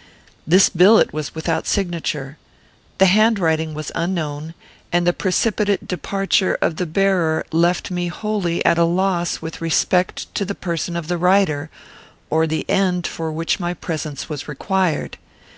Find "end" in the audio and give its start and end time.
12.66-13.06